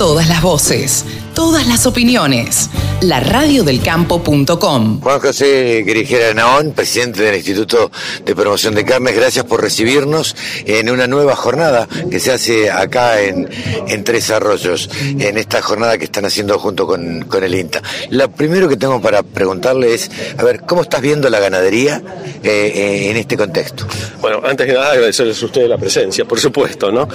Todas 0.00 0.28
las 0.28 0.40
voces, 0.40 1.04
todas 1.34 1.66
las 1.66 1.86
opiniones. 1.86 2.70
La 3.00 3.20
radiodelcampo.com. 3.20 5.00
Juan 5.00 5.20
José 5.20 5.82
Grijera 5.86 6.34
Naón, 6.34 6.72
presidente 6.72 7.22
del 7.22 7.36
Instituto 7.36 7.90
de 8.24 8.34
Promoción 8.34 8.74
de 8.74 8.84
Carnes, 8.84 9.16
gracias 9.16 9.44
por 9.46 9.62
recibirnos 9.62 10.36
en 10.66 10.90
una 10.90 11.06
nueva 11.06 11.34
jornada 11.34 11.88
que 12.10 12.20
se 12.20 12.32
hace 12.32 12.70
acá 12.70 13.22
en, 13.22 13.48
en 13.88 14.04
Tres 14.04 14.30
Arroyos, 14.30 14.90
en 15.18 15.38
esta 15.38 15.62
jornada 15.62 15.96
que 15.96 16.04
están 16.04 16.26
haciendo 16.26 16.58
junto 16.58 16.86
con, 16.86 17.22
con 17.22 17.42
el 17.42 17.54
INTA. 17.54 17.82
Lo 18.10 18.30
primero 18.30 18.68
que 18.68 18.76
tengo 18.76 19.00
para 19.00 19.22
preguntarle 19.22 19.94
es, 19.94 20.10
a 20.36 20.44
ver, 20.44 20.60
¿cómo 20.62 20.82
estás 20.82 21.00
viendo 21.00 21.30
la 21.30 21.40
ganadería 21.40 22.02
eh, 22.42 22.72
eh, 22.74 23.10
en 23.10 23.16
este 23.16 23.36
contexto? 23.36 23.86
Bueno, 24.20 24.40
antes 24.44 24.66
que 24.66 24.72
nada 24.72 24.92
agradecerles 24.92 25.42
a 25.42 25.46
ustedes 25.46 25.68
la 25.68 25.78
presencia, 25.78 26.24
por 26.24 26.38
supuesto, 26.38 26.90
¿no? 26.92 27.08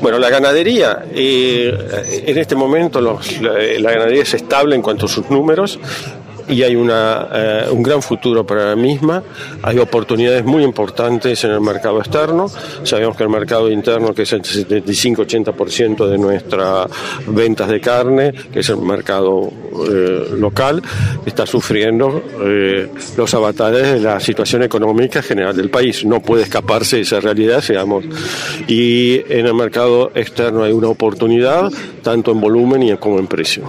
Bueno, 0.00 0.18
la 0.18 0.30
ganadería, 0.30 1.04
eh, 1.12 2.24
en 2.26 2.38
este 2.38 2.54
momento 2.54 3.00
los, 3.00 3.40
la, 3.40 3.57
la 3.78 3.90
ganadería 3.90 4.22
es 4.22 4.34
estable 4.34 4.74
en 4.74 4.82
cuanto 4.82 5.06
a 5.06 5.08
sus 5.08 5.30
números 5.30 5.78
y 6.48 6.62
hay 6.62 6.76
una, 6.76 7.28
eh, 7.32 7.66
un 7.70 7.82
gran 7.82 8.02
futuro 8.02 8.46
para 8.46 8.70
la 8.70 8.76
misma. 8.76 9.22
Hay 9.62 9.78
oportunidades 9.78 10.44
muy 10.44 10.64
importantes 10.64 11.44
en 11.44 11.50
el 11.50 11.60
mercado 11.60 11.98
externo. 11.98 12.46
Sabemos 12.82 13.16
que 13.16 13.22
el 13.24 13.28
mercado 13.28 13.70
interno, 13.70 14.14
que 14.14 14.22
es 14.22 14.32
el 14.32 14.42
75-80% 14.42 16.06
de 16.08 16.18
nuestras 16.18 16.88
ventas 17.26 17.68
de 17.68 17.80
carne, 17.80 18.32
que 18.52 18.60
es 18.60 18.68
el 18.68 18.78
mercado 18.78 19.50
eh, 19.90 20.28
local, 20.38 20.82
está 21.26 21.46
sufriendo 21.46 22.22
eh, 22.42 22.88
los 23.16 23.34
avatares 23.34 23.92
de 23.92 24.00
la 24.00 24.20
situación 24.20 24.62
económica 24.62 25.22
general 25.22 25.56
del 25.56 25.70
país. 25.70 26.04
No 26.04 26.20
puede 26.20 26.44
escaparse 26.44 26.96
de 26.96 27.02
esa 27.02 27.20
realidad, 27.20 27.62
digamos. 27.66 28.04
Y 28.66 29.20
en 29.28 29.46
el 29.46 29.54
mercado 29.54 30.10
externo 30.14 30.62
hay 30.62 30.72
una 30.72 30.88
oportunidad, 30.88 31.70
tanto 32.02 32.32
en 32.32 32.40
volumen 32.40 32.82
y 32.82 32.96
como 32.96 33.18
en 33.18 33.26
precio. 33.26 33.64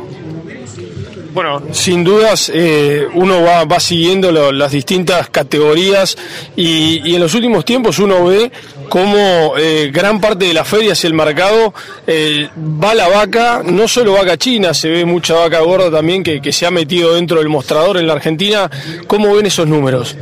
Bueno, 1.40 1.62
sin 1.72 2.04
dudas 2.04 2.52
eh, 2.54 3.08
uno 3.14 3.42
va, 3.42 3.64
va 3.64 3.80
siguiendo 3.80 4.30
lo, 4.30 4.52
las 4.52 4.74
distintas 4.74 5.30
categorías 5.30 6.18
y, 6.58 7.02
y, 7.10 7.16
en 7.16 7.22
los 7.22 7.34
últimos 7.34 7.64
tiempos 7.64 7.98
uno 8.00 8.26
ve 8.26 8.52
cómo 8.90 9.54
eh, 9.58 9.90
gran 9.90 10.20
parte 10.20 10.44
de 10.44 10.54
las 10.54 10.68
ferias 10.68 11.02
y 11.02 11.08
el 11.08 11.14
mercado 11.14 11.74
eh, 12.06 12.50
va 12.60 12.94
la 12.94 13.08
vaca, 13.08 13.62
no 13.64 13.88
solo 13.88 14.12
vaca 14.12 14.36
china, 14.36 14.74
se 14.74 14.90
ve 14.90 15.06
mucha 15.06 15.36
vaca 15.36 15.62
gorda 15.62 15.90
también 15.90 16.24
que, 16.24 16.42
que 16.42 16.52
se 16.52 16.66
ha 16.66 16.72
metido 16.72 17.16
dentro 17.16 17.40
del 17.40 17.48
mostrador 17.48 17.96
en 17.96 18.08
la 18.08 18.16
Argentina. 18.16 18.70
¿Cómo 19.08 19.34
ven 19.34 19.46
esos 19.46 19.66
números? 19.66 20.18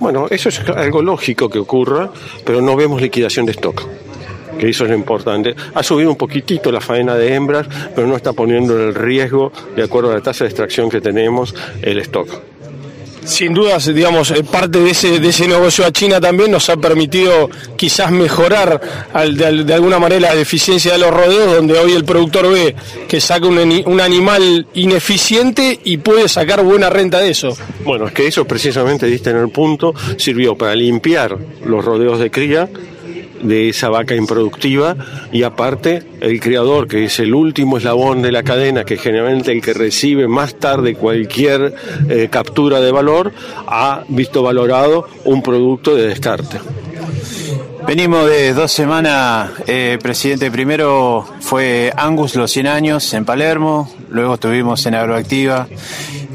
Bueno, 0.00 0.26
eso 0.30 0.48
es 0.48 0.58
algo 0.70 1.02
lógico 1.02 1.50
que 1.50 1.58
ocurra, 1.58 2.10
pero 2.46 2.62
no 2.62 2.76
vemos 2.76 3.02
liquidación 3.02 3.44
de 3.44 3.52
stock 3.52 4.01
que 4.62 4.70
eso 4.70 4.84
es 4.84 4.90
lo 4.90 4.96
importante. 4.96 5.56
Ha 5.74 5.82
subido 5.82 6.10
un 6.10 6.16
poquitito 6.16 6.70
la 6.70 6.80
faena 6.80 7.16
de 7.16 7.34
hembras, 7.34 7.66
pero 7.96 8.06
no 8.06 8.14
está 8.14 8.32
poniendo 8.32 8.80
en 8.80 8.88
el 8.88 8.94
riesgo, 8.94 9.52
de 9.74 9.82
acuerdo 9.82 10.12
a 10.12 10.14
la 10.14 10.20
tasa 10.20 10.44
de 10.44 10.50
extracción 10.50 10.88
que 10.88 11.00
tenemos, 11.00 11.52
el 11.82 11.98
stock. 11.98 12.28
Sin 13.24 13.54
dudas, 13.54 13.92
digamos, 13.92 14.30
eh, 14.30 14.44
parte 14.44 14.80
de 14.80 14.90
ese, 14.90 15.18
de 15.18 15.28
ese 15.28 15.48
negocio 15.48 15.84
a 15.84 15.92
China 15.92 16.20
también 16.20 16.50
nos 16.50 16.68
ha 16.68 16.76
permitido 16.76 17.50
quizás 17.76 18.10
mejorar 18.10 18.80
al, 19.12 19.36
de, 19.36 19.64
de, 19.64 19.74
alguna 19.74 19.98
manera 19.98 20.32
la 20.34 20.40
eficiencia 20.40 20.92
de 20.92 20.98
los 20.98 21.10
rodeos, 21.10 21.54
donde 21.54 21.78
hoy 21.78 21.92
el 21.92 22.04
productor 22.04 22.52
ve 22.52 22.74
que 23.08 23.20
saca 23.20 23.46
un, 23.46 23.58
un, 23.86 24.00
animal 24.00 24.66
ineficiente 24.74 25.78
y 25.84 25.98
puede 25.98 26.28
sacar 26.28 26.64
buena 26.64 26.90
renta 26.90 27.20
de 27.20 27.30
eso. 27.30 27.56
Bueno, 27.84 28.06
es 28.06 28.12
que 28.12 28.26
eso 28.26 28.44
precisamente, 28.44 29.06
diste 29.06 29.30
en 29.30 29.36
el 29.36 29.50
punto, 29.50 29.94
sirvió 30.16 30.56
para 30.56 30.74
limpiar 30.74 31.36
los 31.64 31.84
rodeos 31.84 32.18
de 32.18 32.30
cría, 32.30 32.68
de 33.42 33.68
esa 33.68 33.88
vaca 33.88 34.14
improductiva 34.14 34.96
y 35.32 35.42
aparte 35.42 36.02
el 36.20 36.40
criador 36.40 36.88
que 36.88 37.04
es 37.04 37.18
el 37.18 37.34
último 37.34 37.78
eslabón 37.78 38.22
de 38.22 38.32
la 38.32 38.42
cadena 38.42 38.84
que 38.84 38.96
generalmente 38.96 39.52
el 39.52 39.60
que 39.60 39.74
recibe 39.74 40.28
más 40.28 40.54
tarde 40.54 40.94
cualquier 40.94 41.74
eh, 42.08 42.28
captura 42.30 42.80
de 42.80 42.92
valor 42.92 43.32
ha 43.66 44.04
visto 44.08 44.42
valorado 44.42 45.08
un 45.24 45.42
producto 45.42 45.94
de 45.94 46.08
descarte. 46.08 46.58
Venimos 47.86 48.30
de 48.30 48.54
dos 48.54 48.70
semanas, 48.70 49.50
eh, 49.66 49.98
presidente. 50.00 50.50
Primero 50.50 51.26
fue 51.40 51.92
Angus 51.96 52.36
los 52.36 52.50
100 52.50 52.66
años 52.68 53.12
en 53.12 53.24
Palermo, 53.24 53.90
luego 54.12 54.34
estuvimos 54.34 54.84
en 54.86 54.94
Agroactiva. 54.94 55.66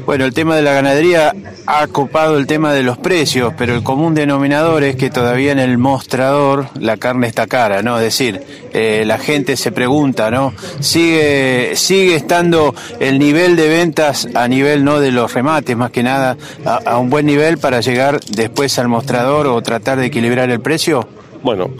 Bueno, 0.04 0.24
el 0.24 0.32
tema 0.32 0.56
de 0.56 0.62
la 0.62 0.72
ganadería 0.72 1.34
ha 1.66 1.86
copado 1.86 2.38
el 2.38 2.46
tema 2.46 2.72
de 2.72 2.82
los 2.82 2.96
precios, 2.96 3.52
pero 3.58 3.74
el 3.74 3.82
común 3.82 4.14
denominador 4.14 4.82
es 4.82 4.96
que 4.96 5.10
todavía 5.10 5.52
en 5.52 5.58
el 5.58 5.76
mostrador 5.76 6.68
la 6.80 6.96
carne 6.96 7.26
está 7.26 7.46
cara, 7.46 7.82
¿no? 7.82 7.98
Es 7.98 8.04
decir, 8.04 8.42
eh, 8.72 9.04
la 9.06 9.18
gente 9.18 9.56
se 9.56 9.70
pregunta, 9.70 10.30
¿no? 10.30 10.54
Sigue, 10.80 11.72
sigue 11.76 12.16
estando 12.16 12.74
el 13.00 13.18
nivel 13.18 13.54
de 13.56 13.68
ventas 13.68 14.28
a 14.34 14.48
nivel, 14.48 14.82
¿no? 14.82 14.98
De 14.98 15.12
los 15.12 15.34
remates, 15.34 15.76
más 15.76 15.90
que 15.90 16.02
nada, 16.02 16.38
a, 16.64 16.76
a 16.76 16.98
un 16.98 17.10
buen 17.10 17.26
nivel 17.26 17.58
para 17.58 17.80
llegar 17.80 18.18
después 18.20 18.78
al 18.78 18.88
mostrador 18.88 19.46
o 19.46 19.60
tratar 19.60 19.98
de 19.98 20.06
equilibrar 20.06 20.48
el 20.48 20.60
precio. 20.60 21.06
Bueno, 21.42 21.70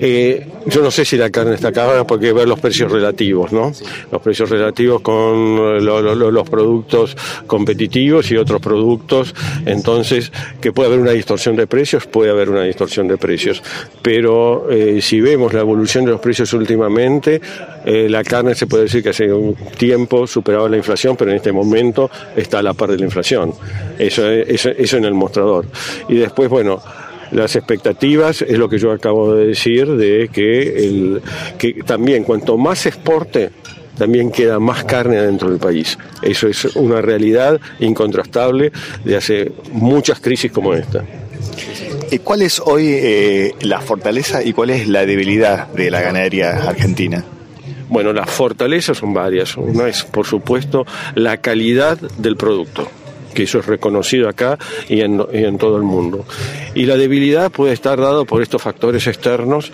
eh, 0.00 0.46
yo 0.66 0.82
no 0.82 0.90
sé 0.90 1.04
si 1.04 1.16
la 1.16 1.30
carne 1.30 1.54
está 1.54 1.72
cara 1.72 2.06
porque 2.06 2.26
hay 2.26 2.32
que 2.32 2.38
ver 2.38 2.48
los 2.48 2.60
precios 2.60 2.90
relativos, 2.90 3.52
¿no? 3.52 3.72
Los 4.12 4.22
precios 4.22 4.50
relativos 4.50 5.00
con 5.00 5.84
lo, 5.84 6.00
lo, 6.02 6.30
los 6.30 6.48
productos 6.48 7.16
competitivos 7.46 8.30
y 8.30 8.36
otros 8.36 8.60
productos. 8.60 9.34
Entonces, 9.66 10.32
que 10.60 10.72
puede 10.72 10.88
haber 10.88 11.00
una 11.00 11.12
distorsión 11.12 11.56
de 11.56 11.66
precios, 11.66 12.06
puede 12.06 12.30
haber 12.30 12.50
una 12.50 12.62
distorsión 12.62 13.08
de 13.08 13.16
precios. 13.16 13.62
Pero 14.02 14.70
eh, 14.70 15.00
si 15.00 15.20
vemos 15.20 15.52
la 15.52 15.60
evolución 15.60 16.04
de 16.04 16.12
los 16.12 16.20
precios 16.20 16.52
últimamente, 16.52 17.40
eh, 17.84 18.08
la 18.08 18.22
carne 18.22 18.54
se 18.54 18.66
puede 18.66 18.84
decir 18.84 19.02
que 19.02 19.10
hace 19.10 19.32
un 19.32 19.54
tiempo 19.76 20.26
superaba 20.26 20.68
la 20.68 20.76
inflación, 20.76 21.16
pero 21.16 21.30
en 21.30 21.38
este 21.38 21.52
momento 21.52 22.10
está 22.36 22.58
a 22.60 22.62
la 22.62 22.74
par 22.74 22.90
de 22.90 22.98
la 22.98 23.04
inflación. 23.04 23.52
Eso, 23.98 24.28
eso, 24.28 24.70
eso 24.70 24.96
en 24.96 25.04
el 25.04 25.14
mostrador. 25.14 25.66
Y 26.08 26.16
después, 26.16 26.48
bueno, 26.48 26.80
las 27.30 27.56
expectativas 27.56 28.42
es 28.42 28.58
lo 28.58 28.68
que 28.68 28.78
yo 28.78 28.92
acabo 28.92 29.34
de 29.34 29.48
decir 29.48 29.86
de 29.86 30.28
que, 30.32 30.86
el, 30.86 31.22
que 31.58 31.74
también 31.84 32.24
cuanto 32.24 32.56
más 32.56 32.86
exporte 32.86 33.50
también 33.96 34.30
queda 34.30 34.60
más 34.60 34.84
carne 34.84 35.18
adentro 35.18 35.50
del 35.50 35.58
país. 35.58 35.98
Eso 36.22 36.46
es 36.46 36.64
una 36.76 37.02
realidad 37.02 37.60
incontrastable 37.80 38.70
de 39.04 39.16
hace 39.16 39.52
muchas 39.72 40.20
crisis 40.20 40.52
como 40.52 40.72
esta. 40.72 41.04
¿Cuál 42.24 42.42
es 42.42 42.60
hoy 42.60 42.86
eh, 42.86 43.54
la 43.60 43.80
fortaleza 43.80 44.42
y 44.42 44.52
cuál 44.52 44.70
es 44.70 44.88
la 44.88 45.04
debilidad 45.04 45.68
de 45.68 45.90
la 45.90 46.00
ganadería 46.00 46.68
argentina? 46.68 47.24
Bueno, 47.88 48.12
las 48.12 48.30
fortalezas 48.30 48.98
son 48.98 49.12
varias. 49.12 49.56
Una 49.56 49.88
es, 49.88 50.04
por 50.04 50.26
supuesto, 50.26 50.86
la 51.14 51.38
calidad 51.38 51.98
del 51.98 52.36
producto 52.36 52.88
que 53.38 53.44
eso 53.44 53.60
es 53.60 53.66
reconocido 53.66 54.28
acá 54.28 54.58
y 54.88 55.00
en, 55.00 55.24
y 55.32 55.44
en, 55.44 55.58
todo 55.58 55.76
el 55.76 55.84
mundo. 55.84 56.24
Y 56.74 56.86
la 56.86 56.96
debilidad 56.96 57.52
puede 57.52 57.72
estar 57.72 57.96
dado 58.00 58.24
por 58.24 58.42
estos 58.42 58.60
factores 58.60 59.06
externos 59.06 59.70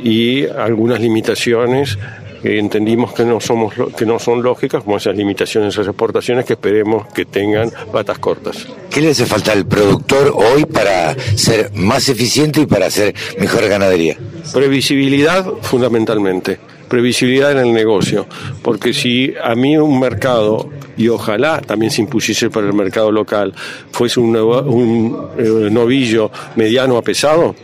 y 0.00 0.46
algunas 0.46 1.00
limitaciones 1.00 1.98
que 2.40 2.60
entendimos 2.60 3.12
que 3.14 3.24
no 3.24 3.40
somos 3.40 3.74
que 3.96 4.06
no 4.06 4.20
son 4.20 4.40
lógicas 4.40 4.84
como 4.84 4.98
esas 4.98 5.16
limitaciones 5.16 5.74
a 5.74 5.80
las 5.80 5.88
exportaciones 5.88 6.44
que 6.44 6.52
esperemos 6.52 7.12
que 7.12 7.24
tengan 7.24 7.72
patas 7.90 8.20
cortas. 8.20 8.68
¿Qué 8.88 9.00
le 9.00 9.10
hace 9.10 9.26
falta 9.26 9.50
al 9.50 9.66
productor 9.66 10.32
hoy 10.32 10.64
para 10.64 11.16
ser 11.34 11.72
más 11.74 12.08
eficiente 12.08 12.60
y 12.60 12.66
para 12.66 12.86
hacer 12.86 13.16
mejor 13.40 13.66
ganadería? 13.66 14.16
Previsibilidad 14.52 15.44
fundamentalmente 15.62 16.60
previsibilidad 16.88 17.52
en 17.52 17.58
el 17.58 17.72
negocio, 17.72 18.26
porque 18.62 18.92
si 18.92 19.34
a 19.42 19.54
mí 19.54 19.76
un 19.76 20.00
mercado, 20.00 20.70
y 20.96 21.08
ojalá 21.08 21.60
también 21.60 21.90
se 21.90 22.00
impusiese 22.00 22.50
para 22.50 22.66
el 22.66 22.74
mercado 22.74 23.12
local, 23.12 23.54
fuese 23.92 24.20
un, 24.20 24.36
un 24.36 25.28
eh, 25.38 25.68
novillo 25.70 26.30
mediano 26.56 26.96
a 26.96 27.02
pesado, 27.02 27.54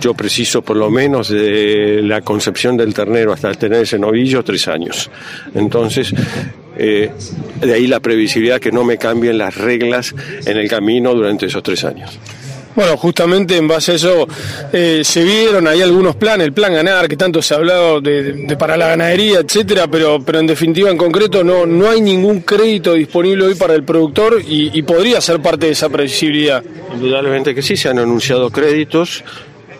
yo 0.00 0.12
preciso 0.12 0.60
por 0.62 0.76
lo 0.76 0.90
menos 0.90 1.28
de 1.30 2.00
la 2.02 2.20
concepción 2.20 2.76
del 2.76 2.92
ternero 2.92 3.32
hasta 3.32 3.52
tener 3.54 3.82
ese 3.82 3.98
novillo 3.98 4.44
tres 4.44 4.68
años. 4.68 5.10
Entonces, 5.54 6.12
eh, 6.76 7.10
de 7.60 7.72
ahí 7.72 7.86
la 7.86 8.00
previsibilidad 8.00 8.60
que 8.60 8.72
no 8.72 8.84
me 8.84 8.98
cambien 8.98 9.38
las 9.38 9.56
reglas 9.56 10.14
en 10.44 10.58
el 10.58 10.68
camino 10.68 11.14
durante 11.14 11.46
esos 11.46 11.62
tres 11.62 11.84
años. 11.84 12.18
Bueno, 12.74 12.96
justamente 12.96 13.56
en 13.56 13.68
base 13.68 13.92
a 13.92 13.94
eso 13.94 14.26
eh, 14.72 15.02
se 15.04 15.22
vieron 15.22 15.68
ahí 15.68 15.80
algunos 15.80 16.16
planes, 16.16 16.46
el 16.46 16.52
plan 16.52 16.74
ganar, 16.74 17.08
que 17.08 17.16
tanto 17.16 17.40
se 17.40 17.54
ha 17.54 17.58
hablado 17.58 18.00
de, 18.00 18.56
para 18.58 18.76
la 18.76 18.88
ganadería, 18.88 19.40
etcétera, 19.40 19.86
pero, 19.86 20.20
pero 20.24 20.40
en 20.40 20.46
definitiva, 20.46 20.90
en 20.90 20.96
concreto, 20.96 21.44
no, 21.44 21.66
no 21.66 21.88
hay 21.88 22.00
ningún 22.00 22.40
crédito 22.40 22.94
disponible 22.94 23.44
hoy 23.44 23.54
para 23.54 23.74
el 23.74 23.84
productor 23.84 24.42
y, 24.46 24.76
y 24.76 24.82
podría 24.82 25.20
ser 25.20 25.40
parte 25.40 25.66
de 25.66 25.72
esa 25.72 25.88
previsibilidad. 25.88 26.64
Indudablemente 26.92 27.54
que 27.54 27.62
sí, 27.62 27.76
se 27.76 27.88
han 27.88 27.98
anunciado 27.98 28.50
créditos 28.50 29.22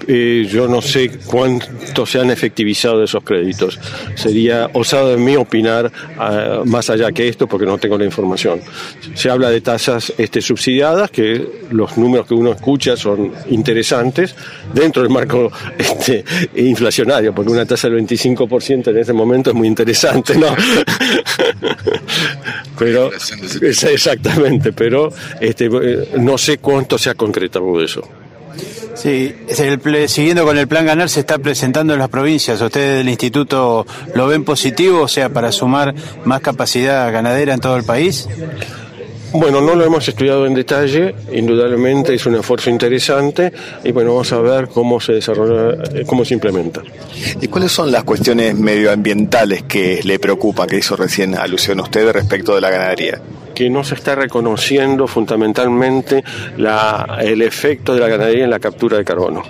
eh, 0.07 0.47
yo 0.51 0.69
no 0.69 0.83
sé 0.83 1.11
cuánto 1.27 2.07
se 2.07 2.21
han 2.21 2.31
efectivizado 2.31 3.03
esos 3.03 3.23
créditos. 3.23 3.79
Sería 4.15 4.71
osado 4.73 5.11
de 5.11 5.17
mí 5.17 5.37
opinar 5.37 5.91
ah, 6.19 6.63
más 6.65 6.91
allá 6.91 7.13
que 7.13 7.29
esto 7.29 7.47
porque 7.47 7.67
no 7.67 7.79
tengo 7.79 7.99
la 7.99 8.05
información. 8.05 8.61
Se 9.15 9.31
habla 9.31 9.51
de 9.51 9.61
tasas 9.61 10.13
este, 10.19 10.41
subsidiadas, 10.41 11.11
que 11.11 11.65
los 11.71 11.97
números 11.97 12.27
que 12.27 12.35
uno 12.35 12.53
escucha 12.53 12.97
son 12.97 13.33
interesantes 13.51 14.35
dentro 14.73 15.03
del 15.03 15.11
marco 15.11 15.51
este, 15.79 16.25
inflacionario, 16.57 17.35
porque 17.35 17.53
una 17.53 17.67
tasa 17.67 17.89
del 17.89 18.05
25% 18.05 18.89
en 18.89 18.99
este 18.99 19.13
momento 19.13 19.51
es 19.51 19.57
muy 19.57 19.69
interesante, 19.69 20.37
¿no? 20.37 20.49
pero 22.79 23.11
exactamente, 23.63 24.73
pero 24.73 25.13
este, 25.41 25.67
eh, 25.67 26.09
no 26.19 26.39
sé 26.39 26.59
cuánto 26.59 26.99
se 26.99 27.11
ha 27.11 27.15
concretado 27.15 27.83
eso. 27.83 28.03
Sí, 28.95 29.35
siguiendo 30.07 30.45
con 30.45 30.57
el 30.57 30.69
plan 30.69 30.87
ganar 30.87 31.09
se 31.09 31.21
está 31.21 31.39
presentando 31.39 31.93
en 31.93 31.99
las 31.99 32.09
provincias. 32.09 32.61
¿Ustedes 32.61 32.99
del 32.99 33.09
instituto 33.09 33.87
lo 34.15 34.27
ven 34.29 34.45
positivo, 34.45 35.03
o 35.03 35.09
sea, 35.09 35.29
para 35.29 35.51
sumar 35.53 35.95
más 36.25 36.41
capacidad 36.41 37.13
ganadera 37.13 37.55
en 37.55 37.61
todo 37.61 37.77
el 37.77 37.85
país? 37.85 38.29
Bueno, 39.37 39.61
no 39.61 39.75
lo 39.75 39.85
hemos 39.85 40.07
estudiado 40.07 40.47
en 40.47 40.55
detalle, 40.55 41.13
indudablemente 41.33 42.15
es 42.15 42.25
un 42.25 42.37
esfuerzo 42.37 42.71
interesante 42.71 43.53
y 43.83 43.91
bueno, 43.91 44.13
vamos 44.13 44.33
a 44.33 44.39
ver 44.39 44.69
cómo 44.69 45.01
se 45.01 45.15
desarrolla, 45.15 45.83
eh, 45.93 46.05
cómo 46.07 46.25
se 46.25 46.35
implementa. 46.35 46.83
¿Y 47.41 47.49
cuáles 47.49 47.73
son 47.73 47.91
las 47.91 48.05
cuestiones 48.05 48.55
medioambientales 48.55 49.65
que 49.65 50.01
le 50.05 50.21
preocupan, 50.21 50.69
que 50.69 50.79
hizo 50.79 50.95
recién 50.95 51.35
alusión 51.35 51.81
usted 51.81 52.09
respecto 52.13 52.55
de 52.55 52.61
la 52.61 52.71
ganadería? 52.71 53.21
Que 53.55 53.71
no 53.71 53.85
se 53.85 53.95
está 53.95 54.15
reconociendo 54.15 55.07
fundamentalmente 55.07 56.23
la, 56.57 57.19
el 57.21 57.43
efecto 57.43 57.95
de 57.95 58.01
la 58.01 58.09
ganadería 58.09 58.45
en 58.45 58.51
la 58.51 58.59
captura 58.59 58.99
de 58.99 59.05
carbono. 59.05 59.43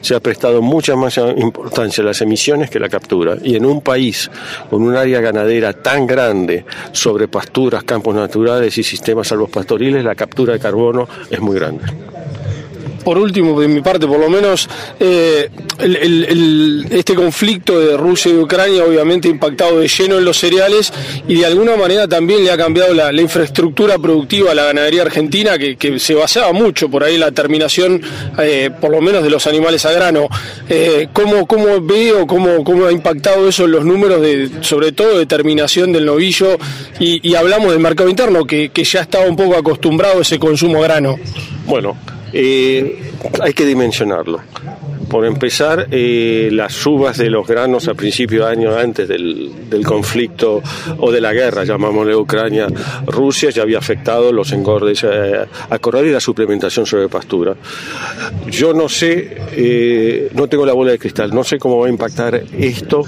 Se 0.00 0.14
ha 0.14 0.20
prestado 0.20 0.62
mucha 0.62 0.96
más 0.96 1.18
importancia 1.18 2.02
a 2.02 2.06
las 2.06 2.20
emisiones 2.20 2.70
que 2.70 2.78
la 2.78 2.88
captura. 2.88 3.36
Y 3.42 3.56
en 3.56 3.64
un 3.64 3.80
país 3.80 4.30
con 4.68 4.82
un 4.82 4.96
área 4.96 5.20
ganadera 5.20 5.72
tan 5.72 6.06
grande 6.06 6.64
sobre 6.92 7.28
pasturas, 7.28 7.84
campos 7.84 8.14
naturales 8.14 8.76
y 8.78 8.82
sistemas 8.82 9.28
salvopastoriles, 9.28 10.04
la 10.04 10.14
captura 10.14 10.54
de 10.54 10.58
carbono 10.58 11.08
es 11.30 11.40
muy 11.40 11.56
grande 11.56 12.09
por 13.04 13.18
último, 13.18 13.60
de 13.60 13.68
mi 13.68 13.80
parte, 13.80 14.06
por 14.06 14.18
lo 14.18 14.28
menos, 14.28 14.68
eh, 14.98 15.50
este 16.90 17.14
conflicto 17.14 17.78
de 17.80 17.96
Rusia 17.96 18.30
y 18.30 18.36
Ucrania 18.36 18.84
obviamente 18.84 19.28
ha 19.28 19.30
impactado 19.30 19.80
de 19.80 19.88
lleno 19.88 20.18
en 20.18 20.24
los 20.24 20.38
cereales 20.38 20.92
y 21.26 21.36
de 21.36 21.46
alguna 21.46 21.76
manera 21.76 22.06
también 22.06 22.44
le 22.44 22.50
ha 22.50 22.56
cambiado 22.56 22.92
la, 22.94 23.20
infraestructura 23.20 23.98
productiva 23.98 24.52
a 24.52 24.54
la 24.54 24.64
ganadería 24.64 25.02
argentina, 25.02 25.58
que, 25.58 25.98
se 25.98 26.14
basaba 26.14 26.52
mucho 26.52 26.88
por 26.88 27.04
ahí 27.04 27.14
en 27.14 27.20
la 27.20 27.32
terminación, 27.32 28.00
eh, 28.38 28.70
por 28.80 28.90
lo 28.90 29.00
menos, 29.00 29.22
de 29.22 29.30
los 29.30 29.46
animales 29.46 29.84
a 29.84 29.92
grano. 29.92 30.28
Eh, 30.68 31.08
¿cómo, 31.12 31.46
¿Cómo 31.46 31.80
veo, 31.80 32.26
cómo, 32.26 32.64
cómo 32.64 32.86
ha 32.86 32.92
impactado 32.92 33.48
eso 33.48 33.64
en 33.64 33.72
los 33.72 33.84
números, 33.84 34.22
de, 34.22 34.50
sobre 34.62 34.92
todo 34.92 35.18
de 35.18 35.26
terminación 35.26 35.92
del 35.92 36.06
novillo? 36.06 36.56
Y, 36.98 37.34
hablamos 37.34 37.70
del 37.72 37.80
mercado 37.80 38.08
interno, 38.08 38.44
que, 38.44 38.70
que 38.70 38.84
ya 38.84 39.00
estaba 39.00 39.26
un 39.26 39.36
poco 39.36 39.56
acostumbrado 39.56 40.18
a 40.18 40.22
ese 40.22 40.38
consumo 40.38 40.80
grano. 40.80 41.18
Bueno, 41.66 41.96
eh, 42.32 42.98
hay 43.40 43.52
que 43.52 43.64
dimensionarlo. 43.64 44.40
Por 45.10 45.26
empezar, 45.26 45.88
eh, 45.90 46.50
las 46.52 46.72
subas 46.72 47.18
de 47.18 47.30
los 47.30 47.44
granos 47.44 47.88
a 47.88 47.94
principios 47.94 48.46
de 48.46 48.52
año 48.52 48.76
antes 48.76 49.08
del, 49.08 49.50
conflicto 49.84 50.62
o 50.98 51.10
de 51.10 51.20
la 51.20 51.32
guerra, 51.32 51.64
llamámosle 51.64 52.14
Ucrania-Rusia, 52.14 53.50
ya 53.50 53.62
había 53.62 53.78
afectado 53.78 54.32
los 54.32 54.52
engordes 54.52 55.02
eh, 55.02 55.44
a 55.68 55.78
correr 55.80 56.06
y 56.06 56.12
la 56.12 56.20
suplementación 56.20 56.86
sobre 56.86 57.08
pastura. 57.08 57.56
Yo 58.48 58.72
no 58.72 58.88
sé, 58.88 59.36
eh, 59.52 60.30
no 60.32 60.46
tengo 60.46 60.64
la 60.64 60.74
bola 60.74 60.92
de 60.92 60.98
cristal, 61.00 61.34
no 61.34 61.42
sé 61.42 61.58
cómo 61.58 61.80
va 61.80 61.88
a 61.88 61.90
impactar 61.90 62.44
esto, 62.56 63.02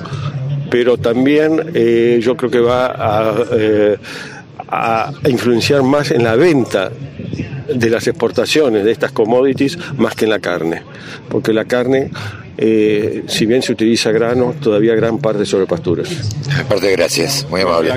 pero 0.69 0.97
también 0.99 1.73
yo 2.21 2.37
creo 2.37 2.51
que 2.51 2.61
va 2.61 2.87
a 4.69 5.13
influenciar 5.29 5.85
más 5.85 6.11
en 6.11 6.25
la 6.25 6.35
venta 6.35 6.91
de 7.69 7.91
las 7.91 8.07
exportaciones 8.07 8.85
de 8.85 8.93
estas 8.93 9.13
commodities 9.13 9.79
más 9.97 10.15
que 10.15 10.25
en 10.25 10.31
la 10.31 10.39
carne, 10.39 10.83
porque 11.29 11.53
la 11.53 11.65
carne, 11.65 12.11
eh, 12.59 13.25
si 13.27 13.47
bien 13.47 13.63
se 13.63 13.73
utiliza 13.73 14.11
grano, 14.11 14.55
todavía 14.61 14.95
gran 14.95 15.19
parte 15.19 15.47
sobre 15.47 15.67
pasturas. 15.67 16.09
Parte 16.69 16.93
gracias, 16.93 17.47
muy 17.51 17.63
amable. 17.63 17.93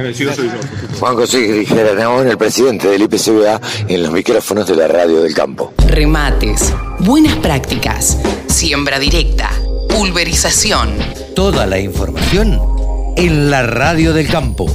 Juan 1.00 1.16
José 1.16 1.66
Neón, 1.96 2.28
el 2.28 2.38
presidente 2.38 2.88
del 2.88 3.04
IPCBA, 3.04 3.62
en 3.88 4.04
los 4.04 4.12
micrófonos 4.12 4.68
de 4.68 4.76
la 4.76 4.88
radio 4.88 5.22
del 5.22 5.34
campo. 5.34 5.74
Remates, 5.88 6.74
buenas 7.00 7.36
prácticas, 7.38 8.18
siembra 8.48 9.00
directa, 9.00 9.52
pulverización. 9.90 10.90
Toda 11.36 11.66
la 11.66 11.80
información 11.80 12.60
en 13.18 13.50
la 13.50 13.64
radio 13.64 14.14
del 14.14 14.28
campo. 14.28 14.68